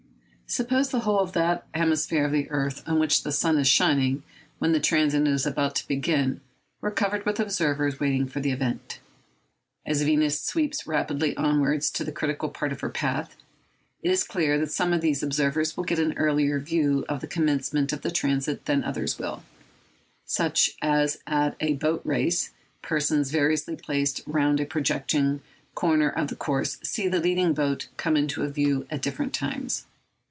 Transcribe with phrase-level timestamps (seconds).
[0.47, 4.21] Suppose the whole of that hemisphere of the earth on which the sun is shining
[4.59, 6.41] when the transit is about to begin
[6.81, 8.99] were covered with observers waiting for the event.
[9.85, 13.37] As Venus sweeps rapidly onwards to the critical part of her path,
[14.03, 17.27] it is clear that some of these observers will get an earlier view of the
[17.27, 19.43] commencement of the transit than others will;
[20.27, 25.39] just as at a boat race, persons variously placed round a projecting
[25.75, 29.85] corner of the course see the leading boat come into view at different times.